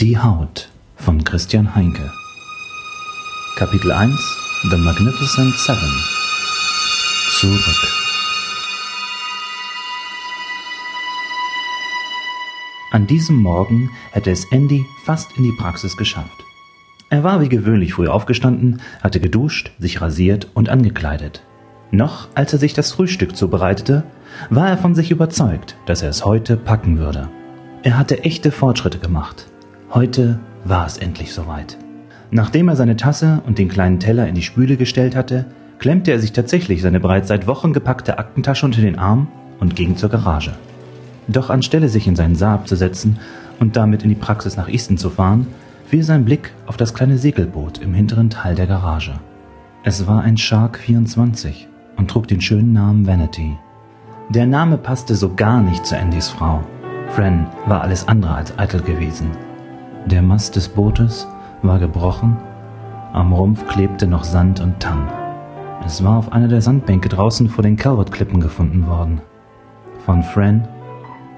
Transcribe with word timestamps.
Die 0.00 0.16
Haut 0.16 0.68
von 0.94 1.24
Christian 1.24 1.74
Heinke 1.74 2.12
Kapitel 3.56 3.90
1 3.90 4.14
The 4.70 4.76
Magnificent 4.76 5.52
Seven 5.56 5.90
Zurück 7.32 7.74
An 12.92 13.08
diesem 13.08 13.38
Morgen 13.38 13.90
hätte 14.12 14.30
es 14.30 14.44
Andy 14.52 14.86
fast 15.04 15.36
in 15.36 15.42
die 15.42 15.56
Praxis 15.58 15.96
geschafft. 15.96 16.44
Er 17.10 17.24
war 17.24 17.40
wie 17.40 17.48
gewöhnlich 17.48 17.94
früh 17.94 18.06
aufgestanden, 18.06 18.80
hatte 19.02 19.18
geduscht, 19.18 19.72
sich 19.80 20.00
rasiert 20.00 20.46
und 20.54 20.68
angekleidet. 20.68 21.42
Noch 21.90 22.28
als 22.36 22.52
er 22.52 22.60
sich 22.60 22.72
das 22.72 22.92
Frühstück 22.92 23.34
zubereitete, 23.34 24.04
war 24.48 24.68
er 24.68 24.78
von 24.78 24.94
sich 24.94 25.10
überzeugt, 25.10 25.74
dass 25.86 26.02
er 26.02 26.10
es 26.10 26.24
heute 26.24 26.56
packen 26.56 27.00
würde. 27.00 27.28
Er 27.82 27.98
hatte 27.98 28.22
echte 28.22 28.52
Fortschritte 28.52 29.00
gemacht. 29.00 29.48
Heute 29.90 30.38
war 30.64 30.86
es 30.86 30.98
endlich 30.98 31.32
soweit. 31.32 31.78
Nachdem 32.30 32.68
er 32.68 32.76
seine 32.76 32.96
Tasse 32.96 33.40
und 33.46 33.58
den 33.58 33.70
kleinen 33.70 33.98
Teller 33.98 34.28
in 34.28 34.34
die 34.34 34.42
Spüle 34.42 34.76
gestellt 34.76 35.16
hatte, 35.16 35.46
klemmte 35.78 36.10
er 36.10 36.18
sich 36.18 36.32
tatsächlich 36.32 36.82
seine 36.82 37.00
bereits 37.00 37.28
seit 37.28 37.46
Wochen 37.46 37.72
gepackte 37.72 38.18
Aktentasche 38.18 38.66
unter 38.66 38.82
den 38.82 38.98
Arm 38.98 39.28
und 39.60 39.76
ging 39.76 39.96
zur 39.96 40.10
Garage. 40.10 40.52
Doch 41.26 41.48
anstelle 41.48 41.88
sich 41.88 42.06
in 42.06 42.16
seinen 42.16 42.34
Saab 42.34 42.68
zu 42.68 42.76
setzen 42.76 43.18
und 43.60 43.76
damit 43.76 44.02
in 44.02 44.10
die 44.10 44.14
Praxis 44.14 44.58
nach 44.58 44.68
Easton 44.68 44.98
zu 44.98 45.08
fahren, 45.08 45.46
fiel 45.86 46.02
sein 46.02 46.26
Blick 46.26 46.52
auf 46.66 46.76
das 46.76 46.92
kleine 46.92 47.16
Segelboot 47.16 47.78
im 47.78 47.94
hinteren 47.94 48.28
Teil 48.28 48.56
der 48.56 48.66
Garage. 48.66 49.18
Es 49.84 50.06
war 50.06 50.20
ein 50.20 50.36
Shark 50.36 50.78
24 50.78 51.66
und 51.96 52.10
trug 52.10 52.28
den 52.28 52.42
schönen 52.42 52.74
Namen 52.74 53.06
Vanity. 53.06 53.56
Der 54.28 54.46
Name 54.46 54.76
passte 54.76 55.14
so 55.14 55.34
gar 55.34 55.62
nicht 55.62 55.86
zu 55.86 55.96
Andys 55.96 56.28
Frau. 56.28 56.62
Fran 57.08 57.46
war 57.66 57.80
alles 57.80 58.06
andere 58.06 58.34
als 58.34 58.58
eitel 58.58 58.82
gewesen. 58.82 59.30
Der 60.06 60.22
Mast 60.22 60.56
des 60.56 60.68
Bootes 60.68 61.26
war 61.62 61.78
gebrochen, 61.78 62.36
am 63.12 63.32
Rumpf 63.32 63.66
klebte 63.66 64.06
noch 64.06 64.24
Sand 64.24 64.60
und 64.60 64.80
Tang. 64.80 65.08
Es 65.84 66.04
war 66.04 66.18
auf 66.18 66.32
einer 66.32 66.48
der 66.48 66.60
Sandbänke 66.60 67.08
draußen 67.08 67.48
vor 67.48 67.62
den 67.62 67.76
Calvert-Klippen 67.76 68.40
gefunden 68.40 68.86
worden. 68.86 69.20
Von 70.04 70.22
Fran 70.22 70.68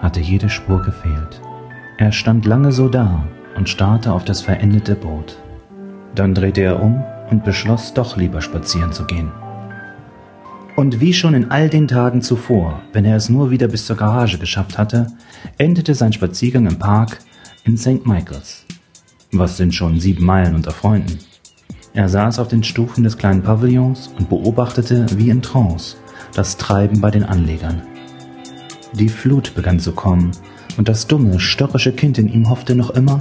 hatte 0.00 0.20
jede 0.20 0.48
Spur 0.48 0.82
gefehlt. 0.82 1.40
Er 1.98 2.12
stand 2.12 2.46
lange 2.46 2.72
so 2.72 2.88
da 2.88 3.24
und 3.56 3.68
starrte 3.68 4.12
auf 4.12 4.24
das 4.24 4.40
verendete 4.40 4.94
Boot. 4.94 5.38
Dann 6.14 6.34
drehte 6.34 6.62
er 6.62 6.82
um 6.82 7.02
und 7.30 7.44
beschloss, 7.44 7.94
doch 7.94 8.16
lieber 8.16 8.40
spazieren 8.40 8.92
zu 8.92 9.04
gehen. 9.04 9.30
Und 10.76 11.00
wie 11.00 11.12
schon 11.12 11.34
in 11.34 11.50
all 11.50 11.68
den 11.68 11.88
Tagen 11.88 12.22
zuvor, 12.22 12.80
wenn 12.92 13.04
er 13.04 13.16
es 13.16 13.28
nur 13.28 13.50
wieder 13.50 13.68
bis 13.68 13.86
zur 13.86 13.96
Garage 13.96 14.38
geschafft 14.38 14.78
hatte, 14.78 15.08
endete 15.58 15.94
sein 15.94 16.12
Spaziergang 16.12 16.66
im 16.66 16.78
Park 16.78 17.18
in 17.64 17.76
St. 17.76 18.06
Michaels. 18.06 18.64
Was 19.32 19.56
sind 19.56 19.74
schon 19.74 20.00
sieben 20.00 20.24
Meilen 20.24 20.54
unter 20.54 20.72
Freunden? 20.72 21.18
Er 21.92 22.08
saß 22.08 22.38
auf 22.38 22.48
den 22.48 22.62
Stufen 22.62 23.04
des 23.04 23.18
kleinen 23.18 23.42
Pavillons 23.42 24.10
und 24.18 24.28
beobachtete 24.28 25.06
wie 25.16 25.30
in 25.30 25.42
Trance 25.42 25.96
das 26.34 26.56
Treiben 26.56 27.00
bei 27.00 27.10
den 27.10 27.24
Anlegern. 27.24 27.82
Die 28.92 29.08
Flut 29.08 29.54
begann 29.54 29.80
zu 29.80 29.92
kommen, 29.92 30.32
und 30.76 30.88
das 30.88 31.06
dumme, 31.06 31.40
störrische 31.40 31.92
Kind 31.92 32.18
in 32.18 32.32
ihm 32.32 32.48
hoffte 32.48 32.74
noch 32.74 32.90
immer, 32.90 33.18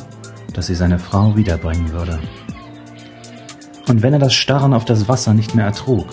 dass 0.54 0.68
sie 0.68 0.76
seine 0.76 1.00
Frau 1.00 1.36
wiederbringen 1.36 1.92
würde. 1.92 2.20
Und 3.88 4.04
wenn 4.04 4.14
er 4.14 4.20
das 4.20 4.34
Starren 4.34 4.74
auf 4.74 4.86
das 4.86 5.08
Wasser 5.08 5.34
nicht 5.34 5.56
mehr 5.56 5.66
ertrug, 5.66 6.06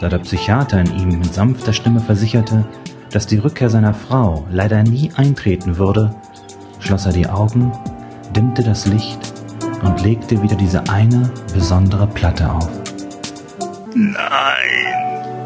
da 0.00 0.08
der 0.08 0.18
Psychiater 0.18 0.80
in 0.80 0.98
ihm 0.98 1.18
mit 1.18 1.34
sanfter 1.34 1.72
Stimme 1.72 2.00
versicherte, 2.00 2.64
dass 3.10 3.26
die 3.26 3.38
Rückkehr 3.38 3.70
seiner 3.70 3.94
Frau 3.94 4.46
leider 4.50 4.82
nie 4.82 5.10
eintreten 5.16 5.76
würde, 5.76 6.14
schloss 6.86 7.06
er 7.06 7.12
die 7.12 7.28
Augen, 7.28 7.72
dimmte 8.34 8.62
das 8.62 8.86
Licht 8.86 9.34
und 9.82 10.02
legte 10.02 10.40
wieder 10.40 10.54
diese 10.54 10.88
eine 10.88 11.32
besondere 11.52 12.06
Platte 12.06 12.50
auf. 12.50 12.70
Nein, 13.94 14.14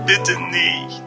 bitte 0.07 0.33
nicht, 0.51 1.03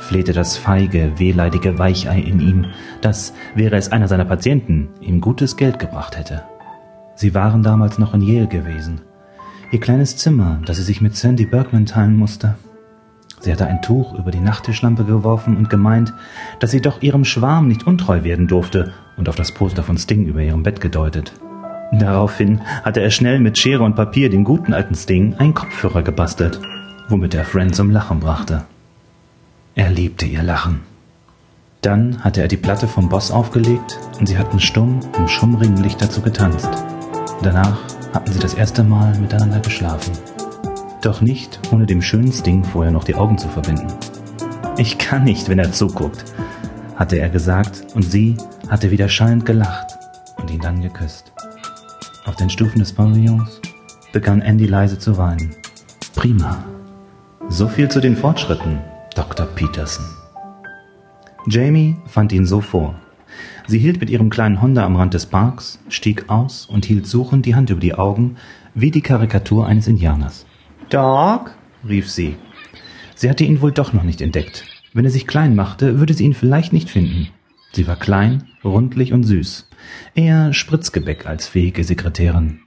flehte 0.00 0.34
das 0.34 0.58
feige, 0.58 1.18
wehleidige 1.18 1.78
Weichei 1.78 2.18
in 2.18 2.40
ihm, 2.40 2.66
das, 3.00 3.32
wäre 3.54 3.76
es 3.76 3.90
einer 3.90 4.06
seiner 4.06 4.26
Patienten, 4.26 4.90
ihm 5.00 5.22
gutes 5.22 5.56
Geld 5.56 5.78
gebracht 5.78 6.18
hätte. 6.18 6.42
Sie 7.14 7.34
waren 7.34 7.62
damals 7.62 7.98
noch 7.98 8.12
in 8.12 8.20
Yale 8.20 8.48
gewesen. 8.48 9.00
Ihr 9.70 9.80
kleines 9.80 10.16
Zimmer, 10.16 10.60
das 10.66 10.76
sie 10.76 10.82
sich 10.82 11.00
mit 11.00 11.16
Sandy 11.16 11.46
Bergman 11.46 11.86
teilen 11.86 12.16
musste. 12.16 12.56
Sie 13.40 13.50
hatte 13.50 13.66
ein 13.66 13.82
Tuch 13.82 14.14
über 14.18 14.30
die 14.30 14.40
Nachttischlampe 14.40 15.04
geworfen 15.04 15.56
und 15.56 15.70
gemeint, 15.70 16.12
dass 16.60 16.70
sie 16.70 16.80
doch 16.80 17.02
ihrem 17.02 17.24
Schwarm 17.24 17.68
nicht 17.68 17.86
untreu 17.86 18.24
werden 18.24 18.46
durfte 18.46 18.92
und 19.16 19.28
auf 19.28 19.36
das 19.36 19.52
Poster 19.52 19.82
von 19.82 19.98
Sting 19.98 20.26
über 20.26 20.40
ihrem 20.40 20.62
Bett 20.62 20.80
gedeutet. 20.80 21.32
Daraufhin 21.92 22.60
hatte 22.82 23.00
er 23.00 23.10
schnell 23.10 23.38
mit 23.38 23.58
Schere 23.58 23.84
und 23.84 23.94
Papier 23.94 24.30
dem 24.30 24.44
guten 24.44 24.72
alten 24.72 24.94
Sting 24.94 25.34
einen 25.34 25.54
Kopfhörer 25.54 26.02
gebastelt, 26.02 26.60
womit 27.08 27.34
er 27.34 27.44
Fran 27.44 27.72
zum 27.72 27.90
Lachen 27.90 28.20
brachte. 28.20 28.64
Er 29.74 29.90
liebte 29.90 30.26
ihr 30.26 30.42
Lachen. 30.42 30.80
Dann 31.80 32.24
hatte 32.24 32.40
er 32.40 32.48
die 32.48 32.56
Platte 32.56 32.88
vom 32.88 33.08
Boss 33.08 33.30
aufgelegt 33.30 33.98
und 34.18 34.26
sie 34.26 34.38
hatten 34.38 34.58
stumm 34.58 35.00
im 35.18 35.28
schummrigen 35.28 35.76
Licht 35.76 36.00
dazu 36.00 36.22
getanzt. 36.22 36.70
Danach 37.42 37.78
hatten 38.14 38.32
sie 38.32 38.38
das 38.38 38.54
erste 38.54 38.82
Mal 38.82 39.18
miteinander 39.18 39.60
geschlafen. 39.60 40.12
Doch 41.02 41.20
nicht, 41.20 41.60
ohne 41.70 41.84
dem 41.84 42.00
schönen 42.00 42.32
Sting 42.32 42.64
vorher 42.64 42.92
noch 42.92 43.04
die 43.04 43.16
Augen 43.16 43.36
zu 43.36 43.48
verbinden. 43.48 43.88
Ich 44.78 44.96
kann 44.96 45.24
nicht, 45.24 45.48
wenn 45.48 45.58
er 45.58 45.72
zuguckt, 45.72 46.24
hatte 46.96 47.18
er 47.18 47.28
gesagt, 47.28 47.84
und 47.94 48.02
sie 48.02 48.36
hatte 48.68 48.90
wieder 48.90 49.08
schallend 49.08 49.46
gelacht 49.46 49.92
und 50.36 50.50
ihn 50.50 50.60
dann 50.60 50.80
geküsst. 50.80 51.32
Auf 52.24 52.36
den 52.36 52.50
Stufen 52.50 52.78
des 52.78 52.92
Pavillons 52.92 53.60
begann 54.12 54.40
Andy 54.40 54.66
leise 54.66 54.98
zu 54.98 55.18
weinen. 55.18 55.54
Prima. 56.14 56.64
So 57.48 57.68
viel 57.68 57.88
zu 57.88 58.00
den 58.00 58.16
Fortschritten, 58.16 58.78
Dr. 59.14 59.46
Peterson. 59.46 60.04
Jamie 61.46 61.96
fand 62.06 62.32
ihn 62.32 62.46
so 62.46 62.60
vor. 62.60 62.94
Sie 63.66 63.78
hielt 63.78 64.00
mit 64.00 64.10
ihrem 64.10 64.30
kleinen 64.30 64.62
Honda 64.62 64.84
am 64.84 64.96
Rand 64.96 65.14
des 65.14 65.26
Parks, 65.26 65.78
stieg 65.88 66.28
aus 66.28 66.66
und 66.66 66.84
hielt 66.84 67.06
suchend 67.06 67.46
die 67.46 67.54
Hand 67.54 67.70
über 67.70 67.80
die 67.80 67.94
Augen, 67.94 68.36
wie 68.74 68.90
die 68.90 69.02
Karikatur 69.02 69.66
eines 69.66 69.86
Indianers. 69.86 70.46
Doc? 70.88 71.54
rief 71.86 72.10
sie. 72.10 72.36
Sie 73.14 73.28
hatte 73.28 73.44
ihn 73.44 73.60
wohl 73.60 73.72
doch 73.72 73.92
noch 73.92 74.02
nicht 74.02 74.20
entdeckt. 74.20 74.64
Wenn 74.92 75.04
er 75.04 75.10
sich 75.10 75.26
klein 75.26 75.54
machte, 75.54 75.98
würde 75.98 76.14
sie 76.14 76.24
ihn 76.24 76.34
vielleicht 76.34 76.72
nicht 76.72 76.88
finden. 76.88 77.28
Sie 77.74 77.88
war 77.88 77.96
klein, 77.96 78.44
rundlich 78.62 79.12
und 79.12 79.24
süß. 79.24 79.68
Eher 80.14 80.52
Spritzgebäck 80.52 81.26
als 81.26 81.48
fähige 81.48 81.82
Sekretärin. 81.82 82.60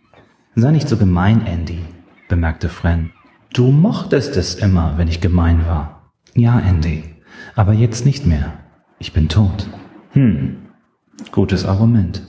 Sei 0.55 0.71
nicht 0.71 0.89
so 0.89 0.97
gemein, 0.97 1.45
Andy, 1.45 1.79
bemerkte 2.27 2.67
Fran. 2.67 3.11
Du 3.53 3.71
mochtest 3.71 4.35
es 4.35 4.55
immer, 4.55 4.97
wenn 4.97 5.07
ich 5.07 5.21
gemein 5.21 5.65
war. 5.65 6.11
Ja, 6.35 6.59
Andy, 6.59 7.03
aber 7.55 7.73
jetzt 7.73 8.05
nicht 8.05 8.25
mehr. 8.25 8.53
Ich 8.99 9.13
bin 9.13 9.29
tot. 9.29 9.69
Hm, 10.11 10.57
gutes 11.31 11.65
Argument. 11.65 12.23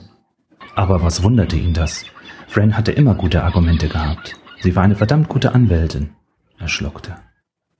Aber 0.75 1.03
was 1.03 1.21
wunderte 1.21 1.57
ihn 1.57 1.73
das? 1.73 2.05
Fran 2.47 2.77
hatte 2.77 2.93
immer 2.93 3.13
gute 3.13 3.43
Argumente 3.43 3.89
gehabt. 3.89 4.39
Sie 4.61 4.75
war 4.75 4.83
eine 4.83 4.95
verdammt 4.95 5.27
gute 5.27 5.53
Anwältin. 5.53 6.11
Er 6.57 6.69
schluckte. 6.69 7.15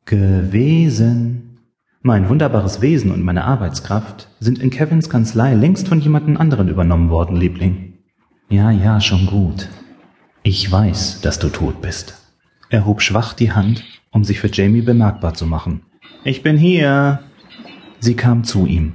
Gewesen. 0.06 1.49
Mein 2.02 2.30
wunderbares 2.30 2.80
Wesen 2.80 3.12
und 3.12 3.24
meine 3.24 3.44
Arbeitskraft 3.44 4.30
sind 4.40 4.60
in 4.60 4.70
Kevins 4.70 5.10
Kanzlei 5.10 5.54
längst 5.54 5.90
von 5.90 6.00
jemandem 6.00 6.38
anderen 6.38 6.70
übernommen 6.70 7.10
worden, 7.10 7.36
Liebling. 7.36 7.96
Ja, 8.48 8.72
ja, 8.72 9.02
schon 9.02 9.26
gut. 9.26 9.68
Ich 10.42 10.72
weiß, 10.72 11.20
dass 11.20 11.40
du 11.40 11.50
tot 11.50 11.82
bist. 11.82 12.18
Er 12.70 12.86
hob 12.86 13.02
schwach 13.02 13.34
die 13.34 13.52
Hand, 13.52 13.84
um 14.12 14.24
sich 14.24 14.40
für 14.40 14.48
Jamie 14.48 14.82
bemerkbar 14.82 15.34
zu 15.34 15.46
machen. 15.46 15.82
Ich 16.24 16.42
bin 16.42 16.56
hier. 16.56 17.20
Sie 18.00 18.16
kam 18.16 18.46
zu 18.46 18.66
ihm. 18.66 18.94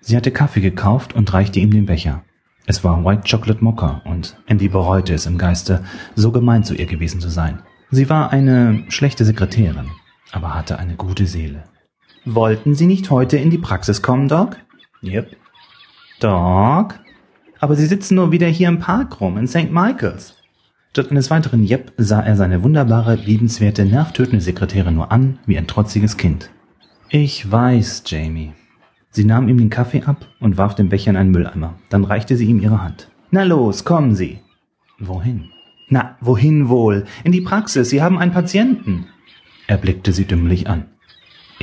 Sie 0.00 0.16
hatte 0.16 0.32
Kaffee 0.32 0.60
gekauft 0.60 1.14
und 1.14 1.32
reichte 1.32 1.60
ihm 1.60 1.70
den 1.70 1.86
Becher. 1.86 2.24
Es 2.66 2.82
war 2.82 3.04
White 3.04 3.30
Chocolate 3.30 3.62
Mocha 3.62 4.02
und 4.04 4.36
Andy 4.46 4.68
bereute 4.68 5.14
es 5.14 5.26
im 5.26 5.38
Geiste, 5.38 5.84
so 6.16 6.32
gemein 6.32 6.64
zu 6.64 6.74
ihr 6.74 6.86
gewesen 6.86 7.20
zu 7.20 7.28
sein. 7.28 7.60
Sie 7.92 8.10
war 8.10 8.32
eine 8.32 8.82
schlechte 8.88 9.24
Sekretärin, 9.24 9.90
aber 10.32 10.56
hatte 10.56 10.80
eine 10.80 10.96
gute 10.96 11.26
Seele. 11.26 11.62
Wollten 12.24 12.74
Sie 12.74 12.86
nicht 12.86 13.10
heute 13.10 13.36
in 13.36 13.50
die 13.50 13.58
Praxis 13.58 14.02
kommen, 14.02 14.28
Doc? 14.28 14.56
Yep. 15.02 15.36
Doc? 16.20 17.00
Aber 17.58 17.74
Sie 17.74 17.86
sitzen 17.86 18.14
nur 18.14 18.30
wieder 18.32 18.46
hier 18.46 18.68
im 18.68 18.78
Park 18.78 19.20
rum, 19.20 19.38
in 19.38 19.48
St. 19.48 19.72
Michaels. 19.72 20.36
Statt 20.90 21.10
eines 21.10 21.30
weiteren 21.30 21.66
Yep 21.66 21.94
sah 21.96 22.20
er 22.20 22.36
seine 22.36 22.62
wunderbare, 22.62 23.16
liebenswerte, 23.16 23.84
nervtötende 23.84 24.40
Sekretärin 24.40 24.94
nur 24.94 25.10
an, 25.10 25.38
wie 25.46 25.58
ein 25.58 25.66
trotziges 25.66 26.16
Kind. 26.16 26.50
Ich 27.08 27.50
weiß, 27.50 28.04
Jamie, 28.06 28.52
Sie 29.14 29.26
nahm 29.26 29.46
ihm 29.48 29.58
den 29.58 29.68
Kaffee 29.68 30.04
ab 30.04 30.26
und 30.40 30.56
warf 30.56 30.74
den 30.74 30.88
Becher 30.88 31.10
in 31.10 31.16
einen 31.16 31.32
Mülleimer. 31.32 31.74
Dann 31.90 32.04
reichte 32.04 32.34
sie 32.34 32.46
ihm 32.46 32.60
ihre 32.60 32.82
Hand. 32.82 33.10
Na 33.30 33.42
los, 33.42 33.84
kommen 33.84 34.14
Sie. 34.14 34.40
Wohin? 34.98 35.50
Na, 35.88 36.16
wohin 36.22 36.70
wohl? 36.70 37.04
In 37.22 37.32
die 37.32 37.42
Praxis. 37.42 37.90
Sie 37.90 38.00
haben 38.00 38.18
einen 38.18 38.32
Patienten. 38.32 39.08
Er 39.66 39.76
blickte 39.76 40.12
sie 40.12 40.24
dümmlich 40.24 40.66
an. 40.66 40.86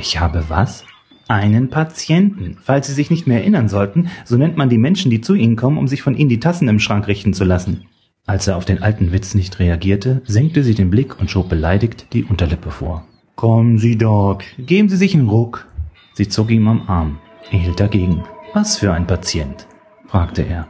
Ich 0.00 0.18
habe 0.18 0.46
was? 0.48 0.86
Einen 1.28 1.68
Patienten. 1.68 2.56
Falls 2.62 2.86
Sie 2.86 2.94
sich 2.94 3.10
nicht 3.10 3.26
mehr 3.26 3.40
erinnern 3.40 3.68
sollten, 3.68 4.08
so 4.24 4.38
nennt 4.38 4.56
man 4.56 4.70
die 4.70 4.78
Menschen, 4.78 5.10
die 5.10 5.20
zu 5.20 5.34
Ihnen 5.34 5.56
kommen, 5.56 5.76
um 5.76 5.88
sich 5.88 6.00
von 6.00 6.16
Ihnen 6.16 6.30
die 6.30 6.40
Tassen 6.40 6.68
im 6.68 6.78
Schrank 6.78 7.06
richten 7.06 7.34
zu 7.34 7.44
lassen. 7.44 7.84
Als 8.26 8.46
er 8.46 8.56
auf 8.56 8.64
den 8.64 8.82
alten 8.82 9.12
Witz 9.12 9.34
nicht 9.34 9.58
reagierte, 9.58 10.22
senkte 10.24 10.64
sie 10.64 10.74
den 10.74 10.88
Blick 10.88 11.20
und 11.20 11.30
schob 11.30 11.50
beleidigt 11.50 12.06
die 12.14 12.24
Unterlippe 12.24 12.70
vor. 12.70 13.04
Kommen 13.36 13.76
Sie, 13.76 13.98
Doc, 13.98 14.42
geben 14.58 14.88
Sie 14.88 14.96
sich 14.96 15.14
einen 15.14 15.28
Ruck. 15.28 15.66
Sie 16.14 16.28
zog 16.28 16.50
ihm 16.50 16.66
am 16.66 16.88
Arm. 16.88 17.18
Er 17.50 17.58
hielt 17.58 17.78
dagegen. 17.78 18.24
Was 18.54 18.78
für 18.78 18.92
ein 18.94 19.06
Patient? 19.06 19.66
fragte 20.06 20.42
er. 20.42 20.66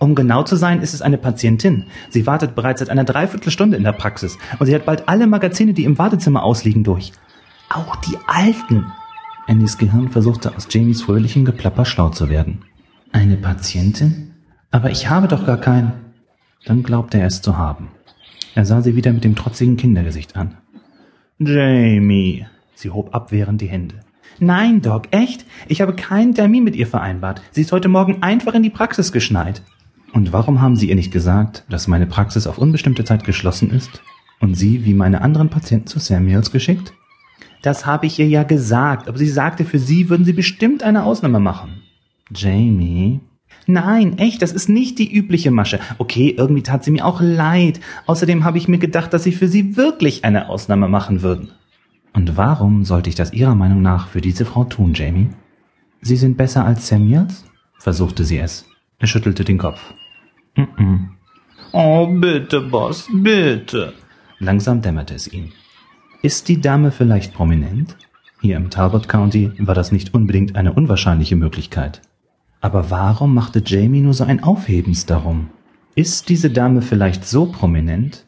Um 0.00 0.16
genau 0.16 0.42
zu 0.42 0.56
sein, 0.56 0.82
ist 0.82 0.94
es 0.94 1.02
eine 1.02 1.18
Patientin. 1.18 1.84
Sie 2.10 2.26
wartet 2.26 2.56
bereits 2.56 2.80
seit 2.80 2.90
einer 2.90 3.04
Dreiviertelstunde 3.04 3.76
in 3.76 3.84
der 3.84 3.92
Praxis 3.92 4.36
und 4.58 4.66
sie 4.66 4.74
hat 4.74 4.86
bald 4.86 5.08
alle 5.08 5.28
Magazine, 5.28 5.72
die 5.72 5.84
im 5.84 5.96
Wartezimmer 5.98 6.42
ausliegen, 6.42 6.82
durch. 6.82 7.12
Auch 7.72 7.96
die 7.96 8.18
alten. 8.26 8.92
Andys 9.46 9.78
Gehirn 9.78 10.10
versuchte 10.10 10.54
aus 10.54 10.68
Jamies 10.70 11.02
fröhlichem 11.02 11.46
Geplapper 11.46 11.86
schlau 11.86 12.10
zu 12.10 12.28
werden. 12.28 12.62
Eine 13.12 13.36
Patientin? 13.36 14.34
Aber 14.70 14.90
ich 14.90 15.08
habe 15.08 15.26
doch 15.26 15.46
gar 15.46 15.56
keinen. 15.56 15.92
Dann 16.66 16.82
glaubte 16.82 17.18
er 17.18 17.26
es 17.26 17.40
zu 17.40 17.56
haben. 17.56 17.88
Er 18.54 18.66
sah 18.66 18.82
sie 18.82 18.94
wieder 18.94 19.12
mit 19.12 19.24
dem 19.24 19.36
trotzigen 19.36 19.78
Kindergesicht 19.78 20.36
an. 20.36 20.58
Jamie. 21.38 22.46
Sie 22.74 22.90
hob 22.90 23.14
abwehrend 23.14 23.60
die 23.62 23.68
Hände. 23.68 24.00
Nein, 24.38 24.82
Doc, 24.82 25.08
echt? 25.10 25.46
Ich 25.66 25.80
habe 25.80 25.94
keinen 25.94 26.34
Termin 26.34 26.64
mit 26.64 26.76
ihr 26.76 26.86
vereinbart. 26.86 27.40
Sie 27.52 27.62
ist 27.62 27.72
heute 27.72 27.88
Morgen 27.88 28.22
einfach 28.22 28.52
in 28.52 28.62
die 28.62 28.70
Praxis 28.70 29.12
geschneit. 29.12 29.62
Und 30.12 30.32
warum 30.32 30.60
haben 30.60 30.76
Sie 30.76 30.90
ihr 30.90 30.94
nicht 30.94 31.12
gesagt, 31.12 31.64
dass 31.70 31.88
meine 31.88 32.06
Praxis 32.06 32.46
auf 32.46 32.58
unbestimmte 32.58 33.04
Zeit 33.04 33.24
geschlossen 33.24 33.70
ist 33.70 34.02
und 34.40 34.56
Sie 34.56 34.84
wie 34.84 34.92
meine 34.92 35.22
anderen 35.22 35.48
Patienten 35.48 35.86
zu 35.86 35.98
Samuels 35.98 36.50
geschickt? 36.50 36.92
Das 37.62 37.86
habe 37.86 38.06
ich 38.06 38.18
ihr 38.18 38.28
ja 38.28 38.42
gesagt, 38.42 39.08
aber 39.08 39.18
sie 39.18 39.28
sagte, 39.28 39.64
für 39.64 39.78
Sie 39.78 40.08
würden 40.08 40.24
Sie 40.24 40.32
bestimmt 40.32 40.82
eine 40.82 41.04
Ausnahme 41.04 41.40
machen. 41.40 41.82
Jamie? 42.34 43.20
Nein, 43.66 44.18
echt, 44.18 44.42
das 44.42 44.52
ist 44.52 44.68
nicht 44.68 44.98
die 44.98 45.12
übliche 45.12 45.52
Masche. 45.52 45.78
Okay, 45.98 46.34
irgendwie 46.36 46.62
tat 46.62 46.82
sie 46.82 46.90
mir 46.90 47.06
auch 47.06 47.20
leid. 47.20 47.80
Außerdem 48.06 48.44
habe 48.44 48.58
ich 48.58 48.66
mir 48.66 48.78
gedacht, 48.78 49.12
dass 49.12 49.22
Sie 49.22 49.32
für 49.32 49.46
Sie 49.46 49.76
wirklich 49.76 50.24
eine 50.24 50.48
Ausnahme 50.48 50.88
machen 50.88 51.22
würden. 51.22 51.52
Und 52.12 52.36
warum 52.36 52.84
sollte 52.84 53.08
ich 53.08 53.14
das 53.14 53.32
Ihrer 53.32 53.54
Meinung 53.54 53.80
nach 53.80 54.08
für 54.08 54.20
diese 54.20 54.44
Frau 54.44 54.64
tun, 54.64 54.94
Jamie? 54.94 55.30
Sie 56.00 56.16
sind 56.16 56.36
besser 56.36 56.64
als 56.64 56.88
Samuels? 56.88 57.44
versuchte 57.78 58.24
sie 58.24 58.38
es. 58.38 58.66
Er 58.98 59.08
schüttelte 59.08 59.44
den 59.44 59.58
Kopf. 59.58 59.94
Mm 60.56 60.62
-mm. 60.62 60.98
Oh, 61.72 62.06
bitte, 62.06 62.60
Boss, 62.60 63.08
bitte. 63.12 63.92
Langsam 64.38 64.82
dämmerte 64.82 65.14
es 65.14 65.32
ihm. 65.32 65.52
Ist 66.24 66.46
die 66.46 66.60
Dame 66.60 66.92
vielleicht 66.92 67.34
prominent? 67.34 67.96
Hier 68.40 68.56
im 68.56 68.70
Talbot 68.70 69.08
County 69.08 69.50
war 69.58 69.74
das 69.74 69.90
nicht 69.90 70.14
unbedingt 70.14 70.54
eine 70.54 70.72
unwahrscheinliche 70.72 71.34
Möglichkeit. 71.34 72.00
Aber 72.60 72.92
warum 72.92 73.34
machte 73.34 73.60
Jamie 73.66 74.02
nur 74.02 74.14
so 74.14 74.22
ein 74.22 74.44
Aufhebens 74.44 75.04
darum? 75.04 75.48
Ist 75.96 76.28
diese 76.28 76.50
Dame 76.50 76.80
vielleicht 76.80 77.26
so 77.26 77.46
prominent, 77.46 78.24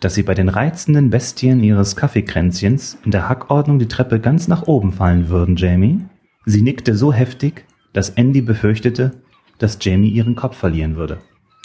dass 0.00 0.16
sie 0.16 0.24
bei 0.24 0.34
den 0.34 0.48
reizenden 0.48 1.08
Bestien 1.08 1.62
ihres 1.62 1.94
Kaffeekränzchens 1.94 2.98
in 3.04 3.12
der 3.12 3.28
Hackordnung 3.28 3.78
die 3.78 3.86
Treppe 3.86 4.18
ganz 4.18 4.48
nach 4.48 4.66
oben 4.66 4.90
fallen 4.90 5.28
würden, 5.28 5.54
Jamie? 5.54 6.00
Sie 6.46 6.62
nickte 6.62 6.96
so 6.96 7.12
heftig, 7.12 7.64
dass 7.92 8.10
Andy 8.10 8.40
befürchtete, 8.40 9.12
dass 9.58 9.78
Jamie 9.80 10.10
ihren 10.10 10.34
Kopf 10.34 10.56
verlieren 10.56 10.96
würde. 10.96 11.18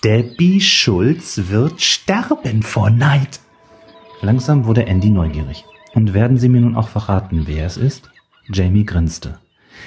Debbie 0.03 0.61
Schulz 0.61 1.41
wird 1.49 1.81
sterben 1.81 2.61
vor 2.61 2.91
Neid. 2.91 3.39
Langsam 4.21 4.65
wurde 4.65 4.85
Andy 4.85 5.09
neugierig. 5.09 5.65
Und 5.93 6.13
werden 6.13 6.37
Sie 6.37 6.49
mir 6.49 6.61
nun 6.61 6.75
auch 6.75 6.87
verraten, 6.87 7.43
wer 7.45 7.65
es 7.65 7.77
ist? 7.77 8.09
Jamie 8.51 8.85
grinste. 8.85 9.39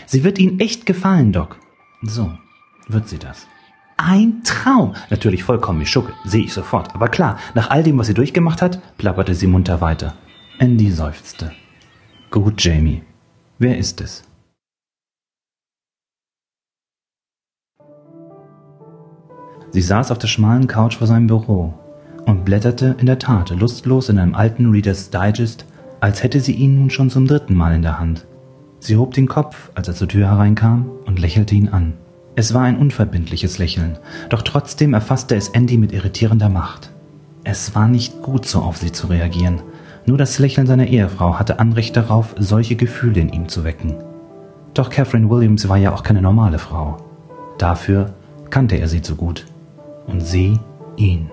Sie 0.07 0.25
wird 0.25 0.39
Ihnen 0.39 0.61
echt 0.61 0.87
gefallen, 0.87 1.33
Doc. 1.33 1.59
So, 2.03 2.31
wird 2.89 3.09
sie 3.09 3.19
das. 3.19 3.47
Ein 3.97 4.43
Traum. 4.45 4.95
Natürlich 5.09 5.45
vollkommen 5.45 5.81
wie 5.81 5.87
Schucke, 5.87 6.13
sehe 6.25 6.45
ich 6.45 6.53
sofort. 6.53 6.95
Aber 6.95 7.09
klar, 7.09 7.39
nach 7.55 7.71
all 7.71 7.83
dem, 7.83 7.97
was 7.97 8.09
sie 8.09 8.15
durchgemacht 8.15 8.61
hat, 8.61 8.81
plapperte 8.99 9.35
sie 9.35 9.47
munter 9.47 9.81
weiter. 9.81 10.15
Andy 10.59 10.91
seufzte. 10.91 11.53
Gut, 12.31 12.63
Jamie. 12.63 13.03
Wer 13.59 13.79
ist 13.79 14.01
es? 14.01 14.25
Sie 19.71 19.81
saß 19.81 20.11
auf 20.11 20.19
der 20.19 20.29
schmalen 20.29 20.67
Couch 20.67 20.97
vor 20.97 21.07
seinem 21.07 21.27
Büro 21.27 21.75
und 22.27 22.45
blätterte 22.45 22.97
in 22.99 23.07
der 23.07 23.19
Tat 23.19 23.51
lustlos 23.51 24.09
in 24.09 24.19
einem 24.19 24.35
alten 24.35 24.71
Reader's 24.71 25.11
Digest, 25.11 25.65
als 26.01 26.23
hätte 26.23 26.41
sie 26.41 26.53
ihn 26.53 26.77
nun 26.77 26.91
schon 26.91 27.11
zum 27.11 27.27
dritten 27.27 27.55
Mal 27.55 27.75
in 27.75 27.83
der 27.83 27.99
Hand. 27.99 28.27
Sie 28.81 28.97
hob 28.97 29.15
den 29.15 29.29
Kopf, 29.29 29.71
als 29.75 29.89
er 29.89 29.95
zur 29.95 30.09
Tür 30.09 30.29
hereinkam, 30.29 30.91
und 31.07 31.19
lächelte 31.19 31.55
ihn 31.55 31.69
an. 31.69 31.95
Es 32.37 32.53
war 32.53 32.63
ein 32.63 32.79
unverbindliches 32.79 33.59
Lächeln, 33.59 33.99
doch 34.29 34.43
trotzdem 34.43 34.93
erfasste 34.93 35.37
es 35.37 35.49
Andy 35.49 35.79
mit 35.79 35.93
irritierender 35.93 36.49
Macht. 36.49 36.91
Es 37.45 37.75
war 37.75 37.89
nicht 37.89 38.23
gut, 38.23 38.47
so 38.47 38.61
auf 38.61 38.79
sie 38.79 38.91
zu 38.91 39.07
reagieren. 39.07 39.61
Nur 40.07 40.19
das 40.19 40.39
Lächeln 40.39 40.67
seiner 40.67 40.87
Ehefrau 40.87 41.39
hatte 41.39 41.59
Anrecht 41.59 41.97
darauf, 41.97 42.35
solche 42.39 42.77
Gefühle 42.77 43.21
in 43.21 43.33
ihm 43.33 43.49
zu 43.49 43.65
wecken. 43.65 43.95
Doch 44.75 44.91
Catherine 44.91 45.31
Williams 45.31 45.69
war 45.69 45.77
ja 45.77 45.95
auch 45.95 46.03
keine 46.03 46.21
normale 46.21 46.59
Frau. 46.59 46.97
Dafür 47.59 48.15
kannte 48.51 48.77
er 48.77 48.89
sie 48.89 49.03
zu 49.03 49.15
gut. 49.15 49.47
Und 50.07 50.21
sie 50.21 50.59
ihn. 50.97 51.31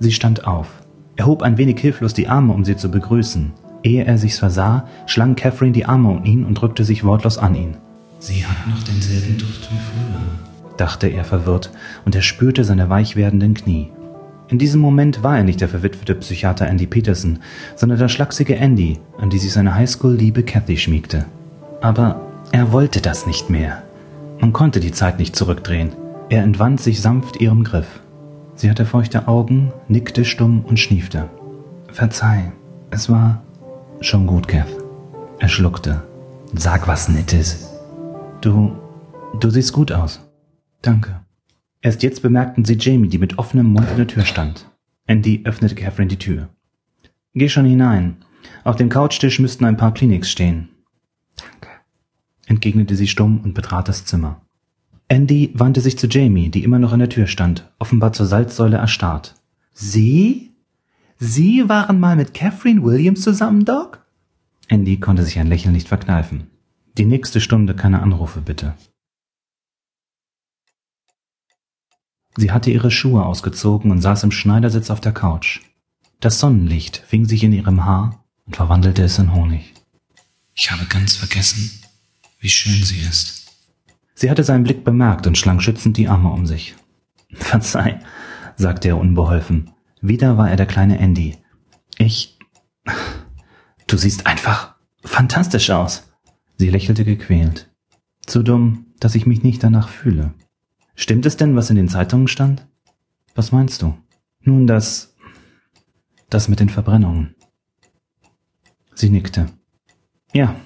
Sie 0.00 0.12
stand 0.12 0.46
auf. 0.46 0.68
Er 1.16 1.26
hob 1.26 1.42
ein 1.42 1.56
wenig 1.56 1.78
hilflos 1.78 2.14
die 2.14 2.28
Arme, 2.28 2.52
um 2.52 2.64
sie 2.64 2.76
zu 2.76 2.90
begrüßen. 2.90 3.52
Ehe 3.82 4.04
er 4.04 4.18
sich's 4.18 4.38
versah, 4.38 4.86
schlang 5.06 5.36
Catherine 5.36 5.72
die 5.72 5.86
Arme 5.86 6.10
um 6.10 6.24
ihn 6.24 6.44
und 6.44 6.54
drückte 6.54 6.84
sich 6.84 7.04
wortlos 7.04 7.38
an 7.38 7.54
ihn. 7.54 7.76
Sie 8.18 8.44
hat 8.44 8.66
noch 8.66 8.82
denselben 8.82 9.38
Duft 9.38 9.68
wie 9.70 9.76
früher, 9.76 10.76
dachte 10.76 11.06
er 11.06 11.24
verwirrt, 11.24 11.70
und 12.04 12.14
er 12.14 12.22
spürte 12.22 12.64
seine 12.64 12.90
weich 12.90 13.14
werdenden 13.14 13.54
Knie. 13.54 13.90
In 14.48 14.58
diesem 14.58 14.80
Moment 14.80 15.22
war 15.22 15.36
er 15.36 15.44
nicht 15.44 15.60
der 15.60 15.68
verwitwete 15.68 16.14
Psychiater 16.14 16.66
Andy 16.66 16.86
Peterson, 16.86 17.40
sondern 17.76 17.98
der 17.98 18.08
schlachsige 18.08 18.56
Andy, 18.56 18.98
an 19.20 19.30
die 19.30 19.38
sich 19.38 19.52
seine 19.52 19.74
Highschool-Liebe 19.74 20.42
Kathy 20.42 20.78
schmiegte. 20.78 21.26
Aber 21.82 22.22
er 22.50 22.72
wollte 22.72 23.02
das 23.02 23.26
nicht 23.26 23.50
mehr. 23.50 23.82
Man 24.40 24.54
konnte 24.54 24.80
die 24.80 24.92
Zeit 24.92 25.18
nicht 25.18 25.36
zurückdrehen. 25.36 25.92
Er 26.30 26.42
entwand 26.42 26.80
sich 26.80 27.02
sanft 27.02 27.40
ihrem 27.40 27.62
Griff. 27.62 28.00
Sie 28.54 28.70
hatte 28.70 28.86
feuchte 28.86 29.28
Augen, 29.28 29.72
nickte 29.86 30.24
stumm 30.24 30.64
und 30.64 30.80
schniefte. 30.80 31.28
Verzeih, 31.92 32.52
es 32.90 33.10
war 33.10 33.42
schon 34.00 34.26
gut, 34.26 34.48
Kath. 34.48 34.68
Er 35.38 35.48
schluckte. 35.48 36.02
Sag 36.54 36.88
was 36.88 37.08
Nettes. 37.08 37.68
Du, 38.40 38.72
du 39.38 39.50
siehst 39.50 39.72
gut 39.72 39.92
aus. 39.92 40.20
Danke. 40.82 41.20
Erst 41.80 42.02
jetzt 42.02 42.22
bemerkten 42.22 42.64
sie 42.64 42.76
Jamie, 42.78 43.08
die 43.08 43.18
mit 43.18 43.38
offenem 43.38 43.66
Mund 43.66 43.88
in 43.90 43.96
der 43.96 44.06
Tür 44.06 44.24
stand. 44.24 44.66
Andy 45.06 45.42
öffnete 45.44 45.74
Catherine 45.74 46.08
die 46.08 46.18
Tür. 46.18 46.48
Geh 47.34 47.48
schon 47.48 47.64
hinein. 47.64 48.24
Auf 48.64 48.76
dem 48.76 48.88
Couchtisch 48.88 49.38
müssten 49.38 49.64
ein 49.64 49.76
paar 49.76 49.94
Kliniks 49.94 50.30
stehen. 50.30 50.68
Danke, 51.36 51.68
entgegnete 52.46 52.96
sie 52.96 53.06
stumm 53.06 53.40
und 53.40 53.54
betrat 53.54 53.88
das 53.88 54.04
Zimmer. 54.04 54.42
Andy 55.08 55.52
wandte 55.54 55.80
sich 55.80 55.98
zu 55.98 56.06
Jamie, 56.06 56.50
die 56.50 56.64
immer 56.64 56.78
noch 56.78 56.92
an 56.92 56.98
der 56.98 57.08
Tür 57.08 57.26
stand, 57.26 57.70
offenbar 57.78 58.12
zur 58.12 58.26
Salzsäule 58.26 58.76
erstarrt. 58.76 59.34
Sie? 59.72 60.47
Sie 61.18 61.68
waren 61.68 61.98
mal 61.98 62.14
mit 62.14 62.32
Catherine 62.32 62.82
Williams 62.84 63.22
zusammen, 63.22 63.64
Doc? 63.64 64.06
Andy 64.68 65.00
konnte 65.00 65.24
sich 65.24 65.38
ein 65.38 65.48
Lächeln 65.48 65.72
nicht 65.72 65.88
verkneifen. 65.88 66.48
Die 66.96 67.04
nächste 67.04 67.40
Stunde 67.40 67.74
keine 67.74 68.02
Anrufe, 68.02 68.40
bitte. 68.40 68.74
Sie 72.36 72.52
hatte 72.52 72.70
ihre 72.70 72.92
Schuhe 72.92 73.24
ausgezogen 73.26 73.90
und 73.90 74.00
saß 74.00 74.22
im 74.22 74.30
Schneidersitz 74.30 74.90
auf 74.90 75.00
der 75.00 75.12
Couch. 75.12 75.60
Das 76.20 76.38
Sonnenlicht 76.38 76.98
fing 76.98 77.24
sich 77.24 77.42
in 77.42 77.52
ihrem 77.52 77.84
Haar 77.84 78.24
und 78.46 78.54
verwandelte 78.54 79.02
es 79.02 79.18
in 79.18 79.34
Honig. 79.34 79.74
Ich 80.54 80.70
habe 80.70 80.84
ganz 80.86 81.16
vergessen, 81.16 81.82
wie 82.38 82.48
schön 82.48 82.84
sie 82.84 83.00
ist. 83.00 83.52
Sie 84.14 84.30
hatte 84.30 84.44
seinen 84.44 84.64
Blick 84.64 84.84
bemerkt 84.84 85.26
und 85.26 85.36
schlang 85.36 85.58
schützend 85.58 85.96
die 85.96 86.08
Arme 86.08 86.30
um 86.30 86.46
sich. 86.46 86.76
Verzeih, 87.32 88.00
sagte 88.56 88.88
er 88.88 88.98
unbeholfen. 88.98 89.70
Wieder 90.00 90.36
war 90.36 90.50
er 90.50 90.56
der 90.56 90.66
kleine 90.66 90.98
Andy. 90.98 91.36
Ich. 91.98 92.38
Du 93.86 93.96
siehst 93.96 94.26
einfach 94.26 94.76
fantastisch 95.02 95.70
aus. 95.70 96.10
Sie 96.56 96.70
lächelte 96.70 97.04
gequält. 97.04 97.70
Zu 98.26 98.42
dumm, 98.42 98.86
dass 99.00 99.14
ich 99.14 99.26
mich 99.26 99.42
nicht 99.42 99.62
danach 99.62 99.88
fühle. 99.88 100.34
Stimmt 100.94 101.26
es 101.26 101.36
denn, 101.36 101.56
was 101.56 101.70
in 101.70 101.76
den 101.76 101.88
Zeitungen 101.88 102.28
stand? 102.28 102.66
Was 103.34 103.52
meinst 103.52 103.82
du? 103.82 103.96
Nun, 104.40 104.66
das. 104.66 105.14
das 106.28 106.48
mit 106.48 106.60
den 106.60 106.68
Verbrennungen. 106.68 107.34
Sie 108.94 109.10
nickte. 109.10 109.46
Ja, 110.32 110.56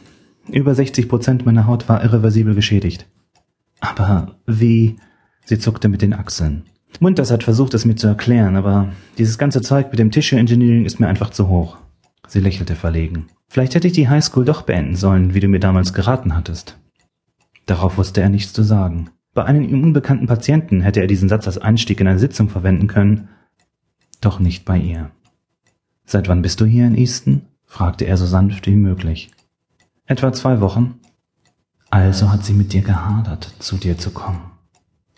über 0.49 0.75
60 0.75 1.09
Prozent 1.09 1.47
meiner 1.47 1.67
Haut 1.67 1.89
war 1.89 2.03
irreversibel 2.03 2.55
geschädigt. 2.55 3.07
Aber 3.81 4.39
wie? 4.47 4.97
Sie 5.45 5.59
zuckte 5.59 5.89
mit 5.89 6.03
den 6.03 6.15
Achseln. 6.15 6.65
Munters 7.01 7.31
hat 7.31 7.43
versucht, 7.43 7.75
es 7.75 7.85
mir 7.85 7.97
zu 7.97 8.07
erklären, 8.07 8.57
aber 8.57 8.89
dieses 9.19 9.39
ganze 9.39 9.61
Zeug 9.61 9.89
mit 9.91 9.99
dem 9.99 10.11
Tissue 10.11 10.39
Engineering 10.39 10.85
ist 10.85 11.01
mir 11.01 11.09
einfach 11.09 11.31
zu 11.31 11.49
hoch. 11.49 11.79
Sie 12.29 12.41
lächelte 12.41 12.77
verlegen. 12.77 13.27
Vielleicht 13.49 13.75
hätte 13.75 13.87
ich 13.87 13.93
die 13.93 14.09
Highschool 14.09 14.45
doch 14.45 14.63
beenden 14.63 14.97
sollen, 14.97 15.35
wie 15.35 15.41
du 15.41 15.49
mir 15.49 15.61
damals 15.61 15.93
geraten 15.93 16.35
hattest. 16.35 16.79
Darauf 17.67 17.99
wusste 17.99 18.21
er 18.21 18.29
nichts 18.29 18.53
zu 18.53 18.63
sagen. 18.63 19.11
Bei 19.35 19.45
einem 19.45 19.63
ihm 19.63 19.83
unbekannten 19.83 20.27
Patienten 20.27 20.83
hätte 20.83 21.01
er 21.01 21.07
diesen 21.07 21.29
Satz 21.29 21.47
als 21.47 21.59
Einstieg 21.59 22.01
in 22.01 22.09
eine 22.09 22.19
Sitzung 22.19 22.49
verwenden 22.49 22.87
können, 22.87 23.29
doch 24.21 24.39
nicht 24.39 24.65
bei 24.65 24.79
ihr. 24.79 25.11
Seit 26.05 26.29
wann 26.29 26.43
bist 26.43 26.61
du 26.61 26.65
hier 26.65 26.87
in 26.87 26.97
Easton? 26.97 27.43
fragte 27.65 28.05
er 28.05 28.17
so 28.19 28.27
sanft 28.27 28.67
wie 28.67 28.77
möglich. 28.77 29.31
Etwa 30.07 30.33
zwei 30.33 30.61
Wochen. 30.61 31.01
Also 31.91 32.31
hat 32.31 32.45
sie 32.45 32.53
mit 32.53 32.73
dir 32.73 32.83
gehadert, 32.83 33.55
zu 33.59 33.77
dir 33.77 33.97
zu 33.97 34.11
kommen. 34.11 34.52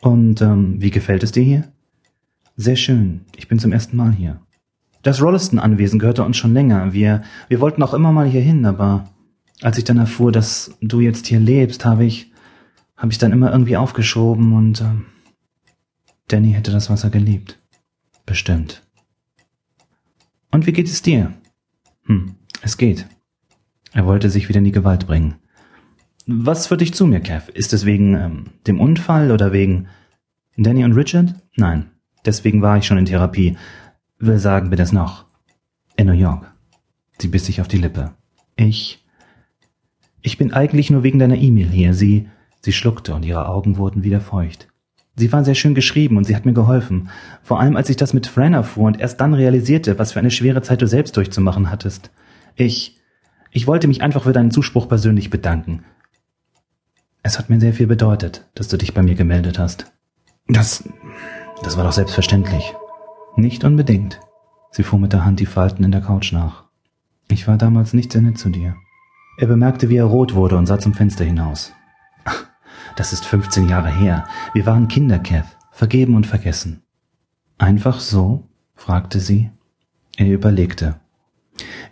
Und 0.05 0.43
ähm, 0.43 0.83
wie 0.83 0.91
gefällt 0.91 1.23
es 1.23 1.33
dir 1.33 1.43
hier? 1.43 1.65
Sehr 2.57 2.77
schön. 2.77 3.23
Ich 3.37 3.49
bin 3.49 3.59
zum 3.59 3.73
ersten 3.73 3.97
Mal 3.97 4.13
hier. 4.13 4.39
Das 5.01 5.23
Rolliston-Anwesen 5.23 5.99
gehörte 5.99 6.25
uns 6.25 6.37
schon 6.37 6.53
länger. 6.53 6.93
Wir, 6.93 7.23
wir 7.49 7.59
wollten 7.59 7.83
auch 7.83 7.95
immer 7.95 8.13
mal 8.13 8.27
hier 8.27 8.43
hin, 8.43 8.67
aber 8.67 9.09
als 9.63 9.79
ich 9.79 9.85
dann 9.85 9.97
erfuhr, 9.97 10.31
dass 10.31 10.77
du 10.83 11.01
jetzt 11.01 11.27
hier 11.27 11.41
lebst, 11.41 11.87
habe 11.87 12.05
ich, 12.05 12.31
habe 12.99 13.13
ich 13.13 13.19
dann 13.19 13.33
immer 13.33 13.51
irgendwie 13.51 13.79
aufgeschoben 13.79 14.53
und 14.53 14.83
ähm, 14.83 15.07
Danny 16.29 16.53
hätte 16.53 16.71
das 16.71 16.91
Wasser 16.91 17.09
geliebt. 17.09 17.59
Bestimmt. 18.27 18.83
Und 20.51 20.67
wie 20.67 20.73
geht 20.73 20.89
es 20.89 21.01
dir? 21.01 21.33
Hm, 22.05 22.35
es 22.61 22.77
geht. 22.77 23.07
Er 23.95 24.05
wollte 24.05 24.29
sich 24.29 24.51
wieder 24.51 24.59
in 24.59 24.65
die 24.65 24.73
Gewalt 24.73 25.07
bringen. 25.07 25.37
Was 26.27 26.67
führt 26.67 26.81
dich 26.81 26.95
zu 26.95 27.07
mir, 27.07 27.21
Kev? 27.21 27.51
Ist 27.53 27.73
es 27.73 27.85
wegen 27.85 28.15
ähm, 28.15 28.45
dem 28.67 28.81
Unfall 28.81 29.31
oder 29.31 29.53
wegen 29.53 29.89
Danny 30.57 30.85
und 30.85 30.93
Richard? 30.93 31.35
Nein, 31.57 31.91
deswegen 32.25 32.63
war 32.63 32.79
ich 32.79 32.87
schon 32.87 32.99
in 32.99 33.05
Therapie. 33.05 33.57
Will 34.19 34.39
sagen 34.39 34.71
wir 34.71 34.79
das 34.79 34.93
noch. 34.93 35.27
In 35.97 36.07
New 36.07 36.13
York. 36.13 36.51
Sie 37.19 37.29
biss 37.29 37.45
sich 37.45 37.61
auf 37.61 37.69
die 37.69 37.79
Lippe. 37.79 38.13
Ich. 38.57 39.05
Ich 40.23 40.39
bin 40.39 40.53
eigentlich 40.53 40.91
nur 40.91 41.03
wegen 41.03 41.19
deiner 41.19 41.37
E-Mail 41.37 41.69
hier. 41.69 41.93
Sie. 41.93 42.29
Sie 42.61 42.73
schluckte 42.73 43.15
und 43.15 43.25
ihre 43.25 43.47
Augen 43.47 43.77
wurden 43.77 44.03
wieder 44.03 44.21
feucht. 44.21 44.69
Sie 45.17 45.31
war 45.31 45.45
sehr 45.45 45.55
schön 45.55 45.75
geschrieben 45.75 46.17
und 46.17 46.25
sie 46.25 46.35
hat 46.35 46.47
mir 46.47 46.55
geholfen. 46.55 47.11
Vor 47.43 47.61
allem 47.61 47.77
als 47.77 47.91
ich 47.91 47.97
das 47.97 48.15
mit 48.15 48.27
Fran 48.27 48.55
erfuhr 48.55 48.87
und 48.87 48.99
erst 48.99 49.21
dann 49.21 49.35
realisierte, 49.35 49.99
was 49.99 50.13
für 50.13 50.19
eine 50.19 50.31
schwere 50.31 50.63
Zeit 50.63 50.81
du 50.81 50.87
selbst 50.87 51.17
durchzumachen 51.17 51.71
hattest. 51.71 52.11
Ich. 52.57 52.99
Ich 53.51 53.67
wollte 53.67 53.87
mich 53.87 54.03
einfach 54.03 54.25
für 54.25 54.33
deinen 54.33 54.51
Zuspruch 54.51 54.89
persönlich 54.89 55.31
bedanken. 55.31 55.85
Es 57.27 57.39
hat 57.39 57.49
mir 57.49 57.59
sehr 57.59 57.73
viel 57.73 57.87
bedeutet, 57.87 58.45
dass 58.55 58.69
du 58.69 58.77
dich 58.77 58.93
bei 58.93 59.03
mir 59.03 59.15
gemeldet 59.15 59.59
hast. 59.59 59.91
Das, 60.47 60.85
das 61.63 61.79
war 61.79 61.85
doch 61.85 61.93
selbstverständlich. 61.93 62.75
Nicht 63.35 63.65
unbedingt. 63.65 64.21
Sie 64.71 64.83
fuhr 64.83 64.99
mit 64.99 65.15
der 65.15 65.25
Hand 65.25 65.41
die 65.41 65.47
Falten 65.47 65.85
in 65.85 65.91
der 65.91 66.03
Couch 66.03 66.33
nach. 66.33 66.65
Ich 67.29 67.49
war 67.49 67.57
damals 67.57 67.95
nicht 67.95 68.13
sehr 68.13 68.21
nett 68.21 68.37
zu 68.37 68.51
dir. 68.51 68.77
Er 69.39 69.47
bemerkte, 69.47 69.89
wie 69.89 69.97
er 69.97 70.05
rot 70.05 70.35
wurde 70.35 70.59
und 70.59 70.67
sah 70.67 70.79
zum 70.79 70.93
Fenster 70.93 71.25
hinaus. 71.25 71.73
Ach, 72.27 72.45
das 72.95 73.15
ist 73.15 73.25
15 73.25 73.71
Jahre 73.71 73.91
her. 73.91 74.27
Wir 74.53 74.67
waren 74.67 74.89
Kinder, 74.89 75.19
Kath, 75.19 75.57
vergeben 75.71 76.17
und 76.17 76.27
vergessen. 76.27 76.83
Einfach 77.57 78.01
so? 78.01 78.51
fragte 78.75 79.19
sie. 79.19 79.51
Er 80.19 80.27
überlegte. 80.27 81.01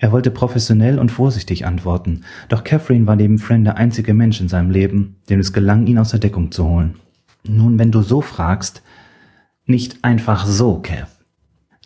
Er 0.00 0.12
wollte 0.12 0.30
professionell 0.30 0.98
und 0.98 1.10
vorsichtig 1.10 1.66
antworten, 1.66 2.24
doch 2.48 2.64
Catherine 2.64 3.06
war 3.06 3.16
neben 3.16 3.38
Fran 3.38 3.64
der 3.64 3.76
einzige 3.76 4.14
Mensch 4.14 4.40
in 4.40 4.48
seinem 4.48 4.70
Leben, 4.70 5.16
dem 5.28 5.38
es 5.40 5.52
gelang, 5.52 5.86
ihn 5.86 5.98
aus 5.98 6.10
der 6.10 6.20
Deckung 6.20 6.50
zu 6.50 6.64
holen. 6.64 6.96
Nun, 7.44 7.78
wenn 7.78 7.92
du 7.92 8.02
so 8.02 8.20
fragst, 8.20 8.82
nicht 9.66 10.04
einfach 10.04 10.46
so, 10.46 10.80
Kath. 10.80 11.08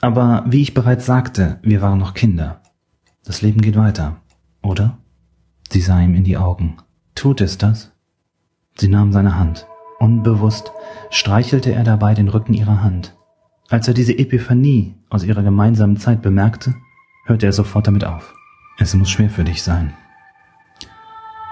Aber 0.00 0.45
wie 0.49 0.62
ich 0.62 0.75
bereits 0.75 1.06
sagte, 1.06 1.59
wir 1.62 1.83
waren 1.83 1.99
noch 1.99 2.14
Kinder. 2.14 2.61
Das 3.25 3.42
Leben 3.42 3.61
geht 3.61 3.76
weiter, 3.76 4.16
oder? 4.62 4.99
Sie 5.71 5.80
sah 5.80 6.00
ihm 6.00 6.14
in 6.14 6.25
die 6.25 6.37
Augen. 6.37 6.76
Tut 7.14 7.40
es 7.40 7.59
das? 7.59 7.92
Sie 8.76 8.88
nahm 8.88 9.12
seine 9.12 9.38
Hand. 9.38 9.66
Unbewusst 9.99 10.73
streichelte 11.11 11.73
er 11.73 11.83
dabei 11.83 12.14
den 12.14 12.28
Rücken 12.28 12.54
ihrer 12.54 12.83
Hand. 12.83 13.16
Als 13.68 13.88
er 13.88 13.95
diese 13.95 14.16
Epiphanie 14.16 14.95
aus 15.09 15.25
ihrer 15.25 15.42
gemeinsamen 15.42 15.97
Zeit 15.97 16.23
bemerkte, 16.23 16.75
hörte 17.26 17.47
er 17.47 17.52
sofort 17.52 17.87
damit 17.87 18.04
auf. 18.04 18.35
Es 18.78 18.95
muss 18.95 19.11
schwer 19.11 19.30
für 19.30 19.45
dich 19.45 19.62
sein. 19.62 19.92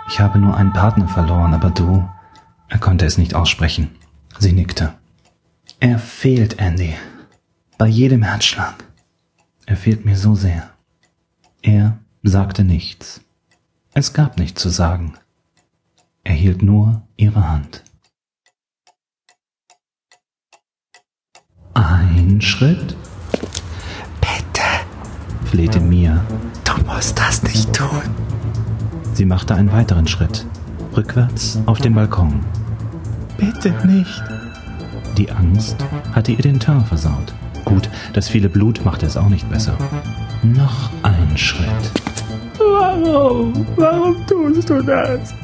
Ich 0.09 0.21
habe 0.21 0.39
nur 0.39 0.57
einen 0.57 0.73
Partner 0.73 1.09
verloren, 1.09 1.55
aber 1.55 1.71
du. 1.71 2.09
Er 2.69 2.79
konnte 2.79 3.07
es 3.07 3.19
nicht 3.19 3.35
aussprechen. 3.35 3.91
Sie 4.39 4.53
nickte. 4.53 4.95
Er 5.81 5.99
fehlt, 5.99 6.59
Andy. 6.59 6.95
Bei 7.79 7.87
jedem 7.87 8.23
Herzschlag. 8.23 8.85
Er 9.67 9.77
fehlt 9.77 10.05
mir 10.05 10.17
so 10.17 10.35
sehr. 10.35 10.71
Er 11.63 11.99
sagte 12.23 12.65
nichts. 12.65 13.21
Es 13.95 14.13
gab 14.13 14.39
nichts 14.39 14.61
zu 14.61 14.69
sagen. 14.69 15.15
Er 16.23 16.35
hielt 16.35 16.63
nur 16.63 17.03
ihre 17.17 17.49
Hand. 17.49 17.83
Ein 21.75 22.41
Schritt, 22.41 22.97
flehte 25.55 25.79
Mia. 25.79 26.21
Du 26.65 26.73
musst 26.85 27.17
das 27.17 27.41
nicht 27.45 27.73
tun. 27.73 28.03
Sie 29.13 29.25
machte 29.25 29.55
einen 29.55 29.71
weiteren 29.71 30.09
Schritt, 30.09 30.45
rückwärts 30.97 31.61
auf 31.67 31.79
den 31.79 31.95
Balkon. 31.95 32.41
Bitte 33.39 33.73
nicht. 33.87 34.25
Die 35.17 35.31
Angst 35.31 35.77
hatte 36.13 36.33
ihr 36.33 36.43
den 36.43 36.59
Teint 36.59 36.89
versaut. 36.89 37.33
Gut, 37.65 37.89
das 38.15 38.29
viele 38.29 38.49
Blut 38.49 38.85
machte 38.85 39.07
es 39.07 39.17
auch 39.17 39.29
nicht 39.29 39.49
besser. 39.49 39.79
Noch 40.43 40.91
ein 41.05 41.39
Schritt. 41.39 41.93
Warum? 42.59 43.65
Warum 43.77 44.17
tust 44.27 44.69
du 44.69 44.83
das? 44.83 45.35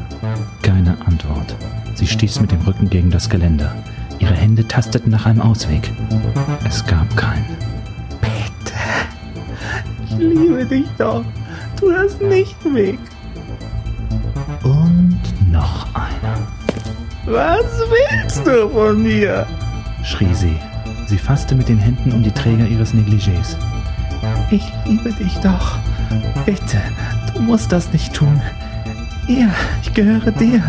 Keine 0.63 0.97
Antwort. 1.07 1.55
Sie 1.95 2.09
stieß 2.09 2.41
mit 2.41 2.51
dem 2.51 2.63
Rücken 2.63 2.91
gegen 2.91 3.11
das 3.11 3.31
Geländer. 3.31 3.73
Ihre 4.19 4.35
Hände 4.35 4.67
tasteten 4.67 5.13
nach 5.13 5.27
einem 5.27 5.41
Ausweg. 5.41 5.93
Es 6.65 6.85
gab 6.85 7.17
keinen 7.17 7.47
liebe 10.19 10.65
dich 10.65 10.87
doch. 10.99 11.25
Tu 11.79 11.91
das 11.91 12.19
nicht 12.21 12.57
weg. 12.65 12.99
Und 14.63 15.21
noch 15.51 15.87
einer. 15.95 16.39
Was 17.27 17.65
willst 17.91 18.47
du 18.47 18.69
von 18.69 19.03
mir? 19.03 19.47
schrie 20.03 20.35
sie. 20.35 20.57
Sie 21.07 21.19
fasste 21.19 21.55
mit 21.55 21.69
den 21.69 21.79
Händen 21.79 22.13
um 22.13 22.23
die 22.23 22.31
Träger 22.31 22.67
ihres 22.67 22.95
Negligés. 22.95 23.57
Ich 24.51 24.73
liebe 24.87 25.13
dich 25.13 25.35
doch. 25.39 25.79
Bitte, 26.47 26.81
du 27.35 27.43
musst 27.43 27.73
das 27.73 27.93
nicht 27.93 28.13
tun. 28.15 28.41
Ja, 29.27 29.49
ich 29.83 29.93
gehöre 29.95 30.31
dir. 30.33 30.63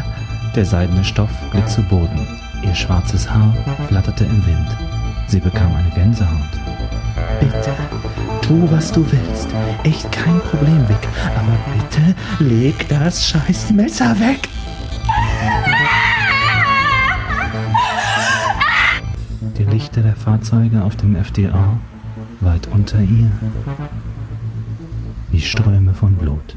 Der 0.55 0.65
seidene 0.65 1.03
Stoff 1.03 1.31
glitt 1.51 1.69
zu 1.69 1.81
Boden. 1.83 2.27
Ihr 2.63 2.75
schwarzes 2.75 3.29
Haar 3.29 3.55
flatterte 3.88 4.25
im 4.25 4.45
Wind. 4.45 4.77
Sie 5.27 5.39
bekam 5.39 5.74
eine 5.75 5.89
Gänsehaut. 5.91 6.51
Bitte, 7.39 7.71
tu, 8.51 8.70
was 8.72 8.91
du 8.91 9.05
willst. 9.12 9.48
Echt 9.84 10.12
kein 10.12 10.39
Problem, 10.41 10.88
Vic. 10.89 11.08
Aber 11.38 11.55
bitte 11.74 12.15
leg 12.39 12.88
das 12.89 13.27
scheiß 13.27 13.72
Messer 13.72 14.20
weg. 14.20 14.50
Die 19.58 19.63
Lichter 19.63 20.01
der 20.01 20.15
Fahrzeuge 20.15 20.84
auf 20.84 20.96
dem 20.96 21.15
FDA 21.15 21.79
weit 22.41 22.67
unter 22.72 23.00
ihr 23.00 23.31
wie 25.29 25.39
Ströme 25.39 25.93
von 25.93 26.15
Blut. 26.15 26.55